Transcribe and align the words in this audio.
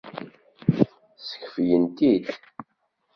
Skeflen-t-id. 1.27 2.23